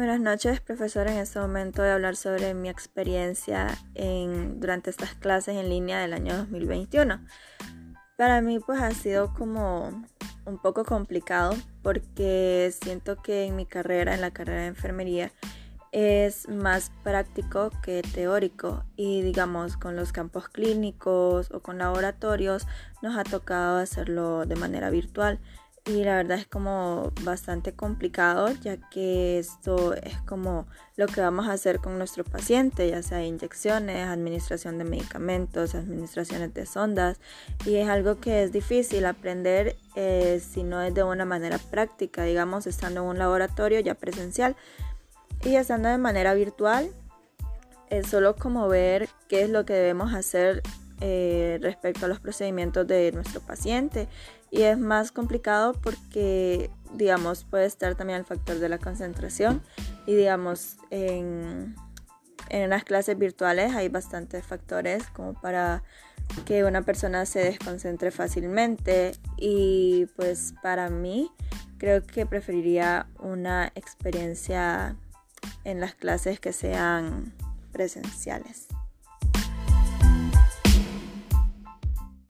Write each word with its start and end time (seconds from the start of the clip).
Buenas 0.00 0.18
noches, 0.18 0.62
profesor. 0.62 1.08
En 1.08 1.18
este 1.18 1.38
momento 1.38 1.82
voy 1.82 1.90
a 1.90 1.94
hablar 1.94 2.16
sobre 2.16 2.54
mi 2.54 2.70
experiencia 2.70 3.76
en, 3.94 4.58
durante 4.58 4.88
estas 4.88 5.14
clases 5.14 5.56
en 5.56 5.68
línea 5.68 6.00
del 6.00 6.14
año 6.14 6.38
2021. 6.38 7.20
Para 8.16 8.40
mí 8.40 8.60
pues 8.60 8.80
ha 8.80 8.92
sido 8.92 9.34
como 9.34 10.02
un 10.46 10.56
poco 10.56 10.86
complicado 10.86 11.54
porque 11.82 12.72
siento 12.82 13.20
que 13.20 13.44
en 13.44 13.56
mi 13.56 13.66
carrera, 13.66 14.14
en 14.14 14.22
la 14.22 14.30
carrera 14.30 14.62
de 14.62 14.68
enfermería, 14.68 15.32
es 15.92 16.48
más 16.48 16.90
práctico 17.04 17.70
que 17.82 18.00
teórico 18.00 18.84
y 18.96 19.20
digamos 19.20 19.76
con 19.76 19.96
los 19.96 20.12
campos 20.12 20.48
clínicos 20.48 21.50
o 21.50 21.60
con 21.60 21.76
laboratorios 21.76 22.66
nos 23.02 23.18
ha 23.18 23.24
tocado 23.24 23.76
hacerlo 23.76 24.46
de 24.46 24.56
manera 24.56 24.88
virtual 24.88 25.40
y 25.86 26.04
la 26.04 26.16
verdad 26.16 26.38
es 26.38 26.46
como 26.46 27.12
bastante 27.22 27.72
complicado 27.72 28.48
ya 28.60 28.76
que 28.90 29.38
esto 29.38 29.94
es 29.94 30.16
como 30.22 30.66
lo 30.96 31.06
que 31.06 31.20
vamos 31.20 31.48
a 31.48 31.52
hacer 31.52 31.78
con 31.78 31.96
nuestro 31.96 32.24
paciente, 32.24 32.90
ya 32.90 33.02
sea 33.02 33.24
inyecciones, 33.24 34.06
administración 34.06 34.78
de 34.78 34.84
medicamentos, 34.84 35.74
administraciones 35.74 36.52
de 36.52 36.66
sondas 36.66 37.20
y 37.64 37.76
es 37.76 37.88
algo 37.88 38.20
que 38.20 38.42
es 38.42 38.52
difícil 38.52 39.06
aprender 39.06 39.76
eh, 39.96 40.40
si 40.46 40.62
no 40.62 40.82
es 40.82 40.92
de 40.92 41.02
una 41.02 41.24
manera 41.24 41.58
práctica, 41.58 42.24
digamos 42.24 42.66
estando 42.66 43.00
en 43.02 43.06
un 43.06 43.18
laboratorio 43.18 43.80
ya 43.80 43.94
presencial 43.94 44.56
y 45.44 45.56
estando 45.56 45.88
de 45.88 45.98
manera 45.98 46.34
virtual 46.34 46.90
es 47.88 48.06
solo 48.06 48.36
como 48.36 48.68
ver 48.68 49.08
qué 49.28 49.42
es 49.42 49.50
lo 49.50 49.64
que 49.64 49.72
debemos 49.72 50.14
hacer 50.14 50.62
eh, 51.00 51.58
respecto 51.62 52.06
a 52.06 52.08
los 52.08 52.20
procedimientos 52.20 52.86
de 52.86 53.12
nuestro 53.12 53.40
paciente. 53.40 54.08
Y 54.50 54.62
es 54.62 54.78
más 54.78 55.12
complicado 55.12 55.72
porque 55.72 56.70
digamos 56.94 57.44
puede 57.44 57.66
estar 57.66 57.94
también 57.94 58.18
el 58.18 58.24
factor 58.24 58.58
de 58.58 58.68
la 58.68 58.78
concentración. 58.78 59.62
Y 60.06 60.14
digamos 60.14 60.76
en, 60.90 61.74
en 62.48 62.70
las 62.70 62.84
clases 62.84 63.16
virtuales 63.18 63.74
hay 63.74 63.88
bastantes 63.88 64.44
factores 64.44 65.04
como 65.08 65.34
para 65.34 65.82
que 66.44 66.64
una 66.64 66.82
persona 66.82 67.26
se 67.26 67.40
desconcentre 67.40 68.10
fácilmente. 68.10 69.12
Y 69.36 70.06
pues 70.16 70.54
para 70.62 70.90
mí 70.90 71.30
creo 71.78 72.06
que 72.06 72.26
preferiría 72.26 73.06
una 73.18 73.72
experiencia 73.74 74.96
en 75.64 75.80
las 75.80 75.94
clases 75.94 76.40
que 76.40 76.52
sean 76.52 77.32
presenciales. 77.72 78.68